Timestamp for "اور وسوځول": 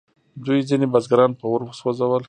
1.51-2.19